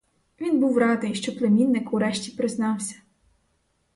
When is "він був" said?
0.41-0.77